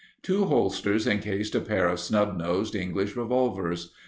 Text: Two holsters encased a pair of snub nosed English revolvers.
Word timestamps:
Two 0.23 0.45
holsters 0.45 1.05
encased 1.05 1.53
a 1.53 1.59
pair 1.61 1.87
of 1.87 1.99
snub 1.99 2.35
nosed 2.35 2.73
English 2.73 3.15
revolvers. 3.15 3.91